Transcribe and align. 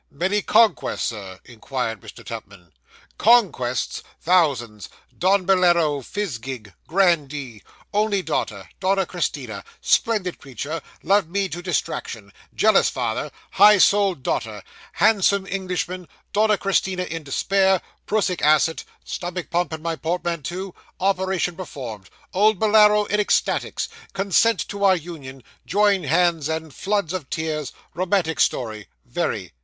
'Many 0.09 0.41
conquests, 0.41 1.09
sir?' 1.09 1.39
inquired 1.45 2.01
Mr. 2.01 2.25
Tupman. 2.25 2.71
'Conquests! 3.19 4.01
Thousands. 4.19 4.89
Don 5.15 5.45
Bolaro 5.45 6.03
Fizzgig 6.03 6.73
grandee 6.87 7.61
only 7.93 8.23
daughter 8.23 8.67
Donna 8.79 9.05
Christina 9.05 9.63
splendid 9.79 10.39
creature 10.39 10.81
loved 11.03 11.29
me 11.29 11.47
to 11.49 11.61
distraction 11.61 12.33
jealous 12.55 12.89
father 12.89 13.29
high 13.51 13.77
souled 13.77 14.23
daughter 14.23 14.63
handsome 14.93 15.45
Englishman 15.45 16.07
Donna 16.33 16.57
Christina 16.57 17.03
in 17.03 17.21
despair 17.21 17.79
prussic 18.07 18.41
acid 18.41 18.81
stomach 19.05 19.51
pump 19.51 19.71
in 19.71 19.83
my 19.83 19.95
portmanteau 19.95 20.73
operation 20.99 21.55
performed 21.55 22.09
old 22.33 22.57
Bolaro 22.59 23.05
in 23.05 23.19
ecstasies 23.19 23.87
consent 24.13 24.67
to 24.69 24.83
our 24.83 24.95
union 24.95 25.43
join 25.67 26.05
hands 26.05 26.49
and 26.49 26.73
floods 26.73 27.13
of 27.13 27.29
tears 27.29 27.71
romantic 27.93 28.39
story 28.39 28.87
very. 29.05 29.53